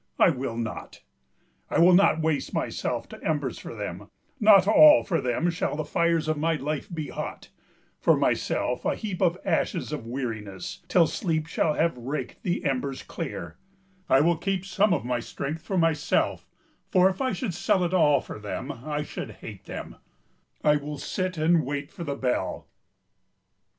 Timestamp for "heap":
8.95-9.21